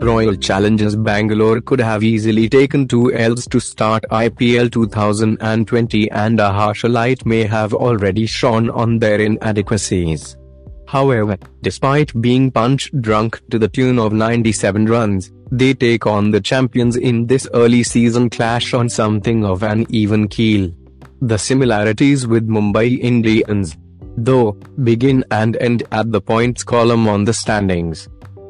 Royal 0.00 0.36
Challengers 0.36 0.94
Bangalore 0.94 1.60
could 1.60 1.80
have 1.80 2.04
easily 2.04 2.48
taken 2.48 2.86
two 2.86 3.12
Ls 3.12 3.46
to 3.48 3.58
start 3.58 4.04
IPL 4.12 4.70
2020 4.70 6.10
and 6.12 6.38
a 6.38 6.52
harsher 6.52 6.88
light 6.88 7.26
may 7.26 7.42
have 7.42 7.74
already 7.74 8.24
shone 8.24 8.70
on 8.70 9.00
their 9.00 9.20
inadequacies. 9.20 10.36
However, 10.86 11.36
despite 11.62 12.18
being 12.20 12.50
punch 12.52 12.92
drunk 13.00 13.40
to 13.50 13.58
the 13.58 13.66
tune 13.66 13.98
of 13.98 14.12
97 14.12 14.86
runs, 14.86 15.32
they 15.50 15.74
take 15.74 16.06
on 16.06 16.30
the 16.30 16.40
champions 16.40 16.96
in 16.96 17.26
this 17.26 17.48
early 17.52 17.82
season 17.82 18.30
clash 18.30 18.74
on 18.74 18.88
something 18.88 19.44
of 19.44 19.64
an 19.64 19.84
even 19.88 20.28
keel. 20.28 20.72
The 21.20 21.38
similarities 21.38 22.24
with 22.26 22.48
Mumbai 22.48 23.00
Indians, 23.00 23.76
though, 24.16 24.52
begin 24.84 25.24
and 25.32 25.56
end 25.56 25.82
at 25.90 26.12
the 26.12 26.20
points 26.20 26.62
column 26.62 27.08
on 27.08 27.24
the 27.24 27.34
standings. 27.34 28.08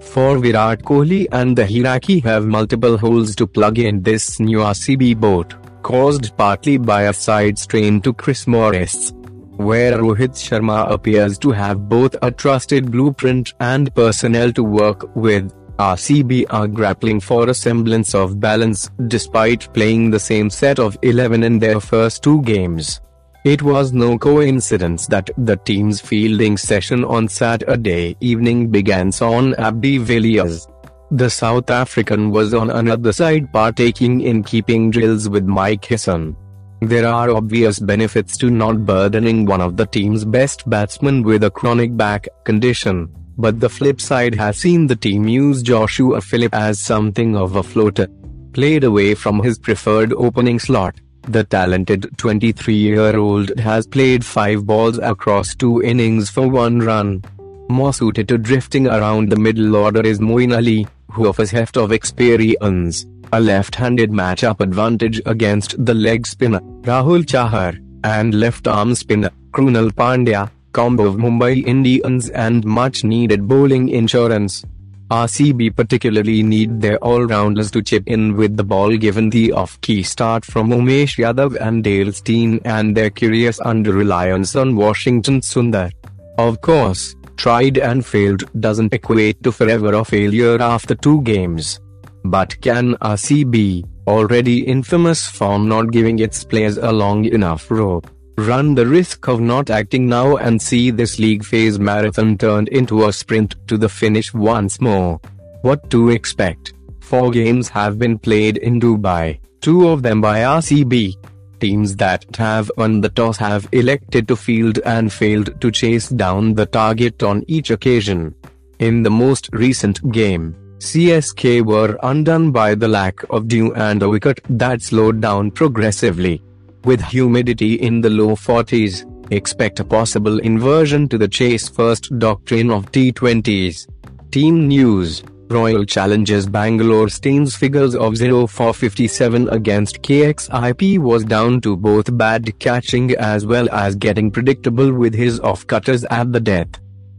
For 0.00 0.38
Virat 0.38 0.82
Kohli 0.82 1.26
and 1.30 1.56
the 1.56 1.64
Hiraki 1.64 2.22
have 2.24 2.44
multiple 2.46 2.98
holes 2.98 3.36
to 3.36 3.46
plug 3.46 3.78
in 3.78 4.02
this 4.02 4.40
new 4.40 4.58
RCB 4.58 5.20
boat, 5.20 5.54
caused 5.82 6.36
partly 6.36 6.78
by 6.78 7.02
a 7.02 7.12
side 7.12 7.58
strain 7.58 8.00
to 8.02 8.12
Chris 8.12 8.46
Morris 8.46 9.12
where 9.60 9.98
Rohit 9.98 10.36
Sharma 10.42 10.90
appears 10.90 11.36
to 11.38 11.50
have 11.50 11.86
both 11.86 12.16
a 12.22 12.30
trusted 12.30 12.90
blueprint 12.90 13.52
and 13.60 13.94
personnel 13.94 14.52
to 14.52 14.64
work 14.64 15.14
with. 15.14 15.52
RCB 15.78 16.46
are 16.50 16.66
grappling 16.66 17.20
for 17.20 17.48
a 17.48 17.54
semblance 17.54 18.14
of 18.14 18.38
balance 18.38 18.90
despite 19.06 19.72
playing 19.72 20.10
the 20.10 20.18
same 20.18 20.50
set 20.50 20.78
of 20.78 20.98
11 21.02 21.42
in 21.42 21.58
their 21.58 21.80
first 21.80 22.22
two 22.22 22.42
games. 22.42 23.00
It 23.42 23.62
was 23.62 23.94
no 23.94 24.18
coincidence 24.18 25.06
that 25.06 25.30
the 25.38 25.56
team's 25.56 25.98
fielding 25.98 26.58
session 26.58 27.06
on 27.06 27.26
Saturday 27.26 28.14
evening 28.20 28.68
began 28.68 29.12
on 29.22 29.54
AB 29.58 29.80
de 29.80 29.96
Villiers. 29.96 30.68
The 31.10 31.30
South 31.30 31.70
African 31.70 32.30
was 32.32 32.52
on 32.52 32.68
another 32.68 33.12
side 33.12 33.50
partaking 33.50 34.20
in 34.20 34.42
keeping 34.42 34.90
drills 34.90 35.30
with 35.30 35.46
Mike 35.46 35.86
Hesson. 35.86 36.36
There 36.82 37.06
are 37.06 37.30
obvious 37.30 37.78
benefits 37.78 38.36
to 38.38 38.50
not 38.50 38.84
burdening 38.84 39.46
one 39.46 39.62
of 39.62 39.78
the 39.78 39.86
team's 39.86 40.26
best 40.26 40.68
batsmen 40.68 41.22
with 41.22 41.42
a 41.42 41.50
chronic 41.50 41.96
back 41.96 42.28
condition, 42.44 43.08
but 43.38 43.58
the 43.58 43.70
flip 43.70 44.02
side 44.02 44.34
has 44.34 44.58
seen 44.58 44.86
the 44.86 44.96
team 44.96 45.26
use 45.26 45.62
Joshua 45.62 46.20
Philippe 46.20 46.54
as 46.54 46.78
something 46.78 47.36
of 47.36 47.56
a 47.56 47.62
floater. 47.62 48.06
Played 48.52 48.84
away 48.84 49.14
from 49.14 49.42
his 49.42 49.58
preferred 49.58 50.12
opening 50.12 50.58
slot, 50.58 51.00
the 51.22 51.44
talented 51.44 52.02
23-year-old 52.16 53.58
has 53.58 53.86
played 53.86 54.24
five 54.24 54.66
balls 54.66 54.98
across 54.98 55.54
two 55.54 55.82
innings 55.82 56.30
for 56.30 56.48
one 56.48 56.80
run. 56.80 57.22
More 57.68 57.92
suited 57.92 58.28
to 58.28 58.38
drifting 58.38 58.86
around 58.86 59.30
the 59.30 59.36
middle 59.36 59.76
order 59.76 60.00
is 60.00 60.18
Moeen 60.18 60.54
Ali, 60.54 60.86
who 61.12 61.28
offers 61.28 61.50
heft 61.50 61.76
of 61.76 61.92
experience 61.92 63.06
a 63.32 63.40
left-handed 63.40 64.10
matchup 64.10 64.60
advantage 64.60 65.20
against 65.26 65.84
the 65.84 65.94
leg 65.94 66.26
spinner, 66.26 66.60
Rahul 66.82 67.24
Chahar, 67.24 67.78
and 68.02 68.34
left-arm 68.34 68.94
spinner, 68.94 69.30
Krunal 69.52 69.90
Pandya, 69.92 70.50
combo 70.72 71.06
of 71.06 71.16
Mumbai 71.16 71.64
Indians 71.64 72.30
and 72.30 72.64
much-needed 72.64 73.46
bowling 73.46 73.88
insurance. 73.88 74.64
RCB 75.10 75.74
particularly 75.74 76.40
need 76.40 76.80
their 76.80 76.96
all-rounders 76.98 77.72
to 77.72 77.82
chip 77.82 78.04
in 78.06 78.36
with 78.36 78.56
the 78.56 78.62
ball 78.62 78.96
given 78.96 79.28
the 79.28 79.50
off-key 79.50 80.04
start 80.04 80.44
from 80.44 80.70
Umesh 80.70 81.18
Yadav 81.18 81.56
and 81.60 81.82
Dale 81.82 82.12
Steyn 82.12 82.60
and 82.64 82.96
their 82.96 83.10
curious 83.10 83.58
under-reliance 83.64 84.54
on 84.54 84.76
Washington 84.76 85.40
Sundar. 85.40 85.90
Of 86.38 86.60
course, 86.60 87.16
tried 87.36 87.78
and 87.78 88.06
failed 88.06 88.44
doesn't 88.60 88.94
equate 88.94 89.42
to 89.42 89.50
forever 89.50 89.96
or 89.96 90.04
failure 90.04 90.62
after 90.62 90.94
two 90.94 91.22
games. 91.22 91.80
But 92.24 92.60
can 92.60 92.94
RCB, 92.96 93.84
already 94.06 94.60
infamous 94.64 95.26
for 95.26 95.58
not 95.58 95.90
giving 95.90 96.20
its 96.20 96.44
players 96.44 96.76
a 96.76 96.92
long 96.92 97.24
enough 97.24 97.68
rope, 97.68 98.08
run 98.36 98.74
the 98.74 98.86
risk 98.86 99.28
of 99.28 99.40
not 99.40 99.70
acting 99.70 100.08
now 100.08 100.36
and 100.36 100.60
see 100.60 100.90
this 100.90 101.18
league 101.18 101.44
phase 101.44 101.78
marathon 101.78 102.38
turned 102.38 102.68
into 102.68 103.06
a 103.06 103.12
sprint 103.12 103.54
to 103.66 103.76
the 103.76 103.88
finish 103.88 104.32
once 104.32 104.80
more? 104.80 105.20
What 105.62 105.90
to 105.90 106.10
expect? 106.10 106.72
Four 107.00 107.30
games 107.30 107.68
have 107.68 107.98
been 107.98 108.18
played 108.18 108.56
in 108.58 108.80
Dubai, 108.80 109.40
two 109.60 109.88
of 109.88 110.02
them 110.02 110.20
by 110.20 110.40
RCB. 110.40 111.14
Teams 111.60 111.94
that 111.96 112.24
have 112.36 112.70
won 112.76 113.00
the 113.00 113.10
toss 113.10 113.36
have 113.36 113.68
elected 113.72 114.26
to 114.28 114.36
field 114.36 114.78
and 114.86 115.12
failed 115.12 115.60
to 115.60 115.70
chase 115.70 116.08
down 116.08 116.54
the 116.54 116.66
target 116.66 117.22
on 117.22 117.44
each 117.48 117.70
occasion. 117.70 118.34
In 118.78 119.02
the 119.02 119.10
most 119.10 119.50
recent 119.52 120.10
game, 120.10 120.56
CSK 120.78 121.62
were 121.62 121.98
undone 122.02 122.50
by 122.52 122.74
the 122.74 122.88
lack 122.88 123.22
of 123.28 123.48
dew 123.48 123.74
and 123.74 124.02
a 124.02 124.08
wicket 124.08 124.40
that 124.48 124.80
slowed 124.80 125.20
down 125.20 125.50
progressively. 125.50 126.42
With 126.84 127.02
humidity 127.02 127.74
in 127.74 128.00
the 128.00 128.08
low 128.08 128.34
40s, 128.34 129.04
expect 129.30 129.80
a 129.80 129.84
possible 129.84 130.38
inversion 130.38 131.08
to 131.10 131.18
the 131.18 131.28
chase 131.28 131.68
first 131.68 132.18
doctrine 132.18 132.70
of 132.70 132.90
T20s. 132.90 133.86
Team 134.30 134.66
News 134.66 135.22
Royal 135.50 135.84
Challengers 135.84 136.46
Bangalore 136.46 137.10
Steyn's 137.10 137.54
figures 137.54 137.94
of 137.94 138.16
0 138.16 138.46
for 138.46 138.72
57 138.72 139.48
against 139.50 140.00
KXIP 140.00 140.98
was 140.98 141.24
down 141.24 141.60
to 141.60 141.76
both 141.76 142.16
bad 142.16 142.58
catching 142.60 143.14
as 143.16 143.44
well 143.44 143.68
as 143.72 143.94
getting 143.94 144.30
predictable 144.30 144.90
with 144.92 145.12
his 145.12 145.38
off-cutters 145.40 146.04
at 146.04 146.32
the 146.32 146.40
death. 146.40 146.68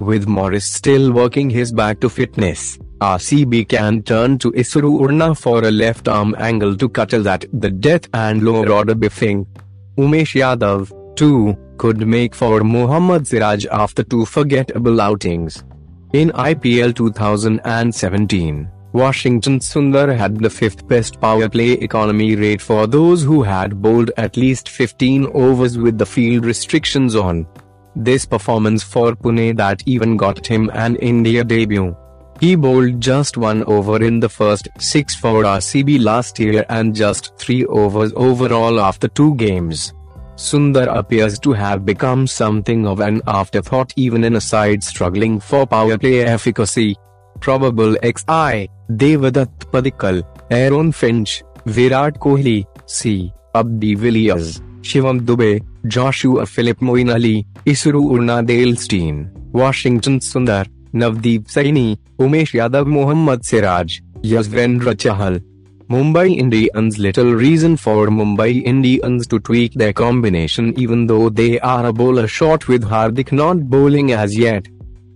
With 0.00 0.26
Morris 0.26 0.64
still 0.64 1.12
working 1.12 1.50
his 1.50 1.72
back 1.72 2.00
to 2.00 2.08
fitness, 2.08 2.78
RCB 3.02 3.68
can 3.68 4.00
turn 4.04 4.38
to 4.38 4.52
Isuru 4.52 4.90
Udana 5.00 5.36
for 5.36 5.64
a 5.64 5.72
left 5.72 6.06
arm 6.06 6.36
angle 6.38 6.76
to 6.76 6.88
cutter 6.88 7.20
that 7.22 7.44
the 7.52 7.68
death 7.68 8.08
and 8.14 8.44
lower 8.44 8.70
order 8.70 8.94
biffing. 8.94 9.44
Umesh 9.98 10.34
Yadav, 10.40 10.92
too, 11.16 11.56
could 11.78 12.06
make 12.06 12.32
for 12.32 12.60
Mohammad 12.60 13.26
Siraj 13.26 13.66
after 13.72 14.04
two 14.04 14.24
forgettable 14.24 15.00
outings. 15.00 15.64
In 16.12 16.30
IPL 16.30 16.94
2017, 16.94 18.70
Washington 18.92 19.58
Sundar 19.58 20.16
had 20.16 20.38
the 20.38 20.50
fifth 20.50 20.86
best 20.86 21.20
power 21.20 21.48
play 21.48 21.72
economy 21.72 22.36
rate 22.36 22.60
for 22.60 22.86
those 22.86 23.24
who 23.24 23.42
had 23.42 23.82
bowled 23.82 24.12
at 24.16 24.36
least 24.36 24.68
15 24.68 25.26
overs 25.34 25.76
with 25.76 25.98
the 25.98 26.06
field 26.06 26.44
restrictions 26.44 27.16
on. 27.16 27.46
This 27.96 28.24
performance 28.24 28.84
for 28.84 29.16
Pune 29.16 29.56
that 29.56 29.82
even 29.86 30.16
got 30.16 30.46
him 30.46 30.70
an 30.72 30.94
India 30.96 31.42
debut. 31.42 31.96
He 32.42 32.56
bowled 32.56 33.00
just 33.00 33.36
one 33.36 33.62
over 33.66 34.02
in 34.02 34.18
the 34.18 34.28
first 34.28 34.66
six 34.76 35.14
for 35.14 35.44
RCB 35.44 36.02
last 36.02 36.40
year 36.40 36.66
and 36.68 36.92
just 36.92 37.38
three 37.38 37.64
overs 37.66 38.12
overall 38.16 38.80
after 38.80 39.06
two 39.06 39.36
games. 39.36 39.92
Sundar 40.34 40.88
appears 40.92 41.38
to 41.38 41.52
have 41.52 41.86
become 41.86 42.26
something 42.26 42.84
of 42.84 42.98
an 42.98 43.22
afterthought 43.28 43.92
even 43.94 44.24
in 44.24 44.34
a 44.34 44.40
side 44.40 44.82
struggling 44.82 45.38
for 45.38 45.68
power 45.68 45.96
play 45.96 46.22
efficacy. 46.22 46.96
Probable 47.38 47.94
XI, 48.02 48.68
Devdutt 48.90 49.70
Padikkal, 49.70 50.24
Aaron 50.50 50.90
Finch, 50.90 51.44
Virat 51.66 52.18
Kohli, 52.18 52.66
C. 52.86 53.32
AB 53.54 53.78
de 53.78 53.94
Villiers, 53.94 54.60
Shivam 54.80 55.20
Dube, 55.20 55.64
Joshua 55.86 56.44
Philippe 56.44 56.84
Moeen 56.84 57.14
Ali, 57.14 57.46
Isuru 57.66 58.76
Steyn, 58.76 59.30
Washington 59.52 60.18
Sundar, 60.18 60.66
Navdeep 60.94 61.46
Saini, 61.46 61.98
Umesh 62.18 62.52
Yadav 62.52 62.86
Mohammad 62.86 63.44
Siraj, 63.44 64.00
Yuzvendra 64.22 64.94
Chahal. 64.94 65.42
Mumbai 65.88 66.36
Indians 66.36 66.98
little 66.98 67.32
reason 67.32 67.76
for 67.76 68.08
Mumbai 68.08 68.62
Indians 68.64 69.26
to 69.26 69.38
tweak 69.40 69.74
their 69.74 69.92
combination 69.92 70.78
even 70.78 71.06
though 71.06 71.28
they 71.28 71.58
are 71.60 71.86
a 71.86 71.92
bowler 71.92 72.26
short 72.26 72.68
with 72.68 72.84
Hardik 72.84 73.32
not 73.32 73.68
bowling 73.68 74.12
as 74.12 74.36
yet. 74.36 74.66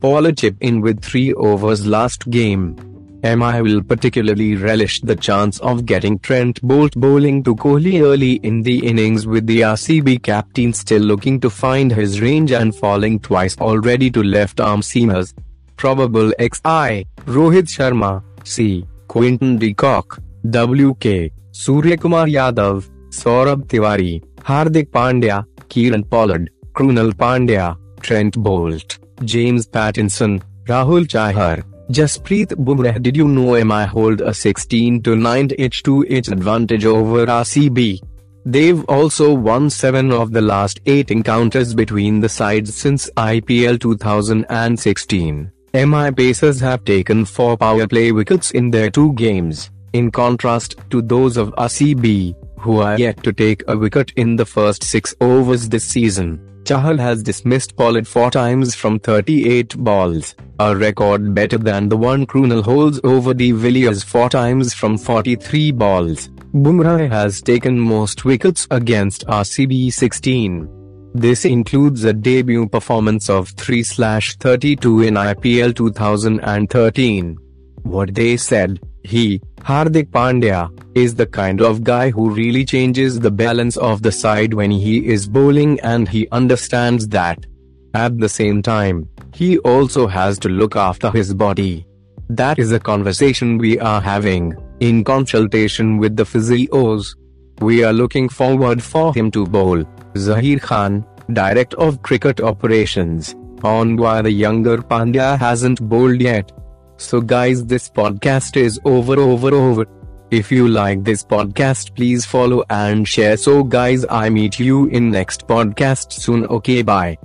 Pollard 0.00 0.38
chip 0.38 0.56
in 0.60 0.80
with 0.80 1.02
3 1.02 1.32
overs 1.34 1.86
last 1.86 2.28
game. 2.30 2.76
MI 3.24 3.62
will 3.62 3.82
particularly 3.82 4.54
relish 4.54 5.00
the 5.00 5.16
chance 5.16 5.58
of 5.60 5.86
getting 5.86 6.18
Trent 6.18 6.60
Boult 6.60 6.94
bowling 6.94 7.42
to 7.44 7.54
Kohli 7.56 8.02
early 8.02 8.34
in 8.42 8.62
the 8.62 8.86
innings 8.86 9.26
with 9.26 9.46
the 9.46 9.60
RCB 9.60 10.22
captain 10.22 10.72
still 10.72 11.00
looking 11.00 11.40
to 11.40 11.48
find 11.48 11.90
his 11.90 12.20
range 12.20 12.52
and 12.52 12.76
falling 12.76 13.18
twice 13.18 13.56
already 13.58 14.10
to 14.10 14.22
left 14.22 14.60
arm 14.60 14.82
seamers. 14.82 15.32
Probable 15.76 16.32
XI, 16.40 17.06
Rohit 17.26 17.68
Sharma, 17.74 18.22
C. 18.44 18.86
Quinton 19.08 19.58
de 19.58 19.74
Kock, 19.74 20.18
WK, 20.44 21.30
Suryakumar 21.52 22.26
Yadav, 22.30 22.88
Saurabh 23.10 23.66
Tiwari, 23.66 24.22
Hardik 24.36 24.90
Pandya, 24.90 25.44
Kieron 25.68 26.08
Pollard, 26.08 26.50
Krunal 26.74 27.12
Pandya, 27.12 27.76
Trent 28.00 28.34
Boult, 28.34 28.98
James 29.24 29.66
Pattinson, 29.66 30.42
Rahul 30.66 31.06
Chahar, 31.06 31.64
Jasprit 31.90 32.48
Bumrah 32.54 33.02
Did 33.02 33.16
you 33.16 33.28
know 33.28 33.62
MI 33.62 33.84
hold 33.84 34.22
a 34.22 34.32
16 34.32 35.02
to 35.02 35.16
9 35.16 35.48
H2H 35.50 36.32
advantage 36.32 36.86
over 36.86 37.26
RCB? 37.26 38.00
They've 38.46 38.84
also 38.86 39.32
won 39.32 39.70
7 39.70 40.10
of 40.10 40.32
the 40.32 40.40
last 40.40 40.80
8 40.86 41.10
encounters 41.10 41.74
between 41.74 42.20
the 42.20 42.28
sides 42.28 42.74
since 42.74 43.10
IPL 43.16 43.80
2016. 43.80 45.50
MI 45.74 46.12
Pacers 46.12 46.60
have 46.60 46.84
taken 46.84 47.24
4 47.24 47.56
power 47.56 47.88
play 47.88 48.12
wickets 48.12 48.52
in 48.52 48.70
their 48.70 48.90
two 48.92 49.12
games, 49.14 49.72
in 49.92 50.08
contrast 50.08 50.76
to 50.90 51.02
those 51.02 51.36
of 51.36 51.52
RCB, 51.58 52.36
who 52.60 52.78
are 52.78 52.96
yet 52.96 53.20
to 53.24 53.32
take 53.32 53.64
a 53.66 53.76
wicket 53.76 54.12
in 54.14 54.36
the 54.36 54.46
first 54.46 54.84
6 54.84 55.16
overs 55.20 55.68
this 55.68 55.84
season. 55.84 56.38
Chahal 56.62 56.96
has 56.96 57.24
dismissed 57.24 57.76
Pollard 57.76 58.06
4 58.06 58.30
times 58.30 58.76
from 58.76 59.00
38 59.00 59.76
balls, 59.78 60.36
a 60.60 60.76
record 60.76 61.34
better 61.34 61.58
than 61.58 61.88
the 61.88 61.96
one 61.96 62.24
Krunal 62.24 62.62
holds 62.62 63.00
over 63.02 63.34
de 63.34 63.50
Villiers 63.50 64.04
4 64.04 64.28
times 64.30 64.72
from 64.72 64.96
43 64.96 65.72
balls. 65.72 66.28
Bumrah 66.54 67.10
has 67.10 67.42
taken 67.42 67.80
most 67.80 68.24
wickets 68.24 68.68
against 68.70 69.26
RCB 69.26 69.92
16. 69.92 70.83
This 71.16 71.44
includes 71.44 72.02
a 72.02 72.12
debut 72.12 72.66
performance 72.66 73.30
of 73.30 73.54
3/32 73.54 75.06
in 75.06 75.14
IPL 75.14 75.72
2013. 75.72 77.38
What 77.84 78.12
they 78.16 78.36
said, 78.36 78.80
he, 79.04 79.40
Hardik 79.60 80.10
Pandya, 80.10 80.70
is 80.96 81.14
the 81.14 81.26
kind 81.26 81.60
of 81.60 81.84
guy 81.84 82.10
who 82.10 82.30
really 82.30 82.64
changes 82.64 83.20
the 83.20 83.30
balance 83.30 83.76
of 83.76 84.02
the 84.02 84.10
side 84.10 84.54
when 84.54 84.72
he 84.72 85.06
is 85.06 85.28
bowling 85.28 85.78
and 85.80 86.08
he 86.08 86.26
understands 86.32 87.06
that. 87.08 87.46
At 87.94 88.18
the 88.18 88.28
same 88.28 88.60
time, 88.60 89.08
he 89.32 89.58
also 89.58 90.08
has 90.08 90.36
to 90.40 90.48
look 90.48 90.74
after 90.74 91.12
his 91.12 91.32
body. 91.32 91.86
That 92.28 92.58
is 92.58 92.72
a 92.72 92.80
conversation 92.80 93.56
we 93.56 93.78
are 93.78 94.00
having, 94.00 94.54
in 94.80 95.04
consultation 95.04 95.98
with 95.98 96.16
the 96.16 96.24
physios. 96.24 97.14
We 97.60 97.84
are 97.84 97.92
looking 97.92 98.28
forward 98.28 98.82
for 98.82 99.14
him 99.14 99.30
to 99.30 99.46
bowl. 99.46 99.84
Zaheer 100.14 100.60
Khan, 100.60 101.04
Director 101.32 101.78
of 101.80 102.02
Cricket 102.02 102.40
Operations, 102.40 103.34
on 103.62 103.96
why 103.96 104.22
the 104.22 104.30
younger 104.30 104.78
Pandya 104.78 105.38
hasn't 105.38 105.80
bowled 105.88 106.20
yet. 106.20 106.52
So 106.96 107.20
guys 107.20 107.64
this 107.64 107.88
podcast 107.88 108.56
is 108.56 108.80
over 108.84 109.18
over 109.18 109.54
over. 109.54 109.86
If 110.30 110.50
you 110.50 110.68
like 110.68 111.04
this 111.04 111.24
podcast 111.24 111.94
please 111.94 112.24
follow 112.24 112.64
and 112.70 113.06
share 113.06 113.36
so 113.36 113.62
guys 113.62 114.04
I 114.10 114.30
meet 114.30 114.58
you 114.58 114.86
in 114.86 115.10
next 115.10 115.46
podcast 115.46 116.12
soon 116.12 116.46
okay 116.46 116.82
bye. 116.82 117.18